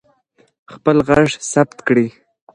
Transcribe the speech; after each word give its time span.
خپل 0.73 0.97
غږ 1.07 1.29
ثبت 1.51 1.77
کړئ. 1.87 2.07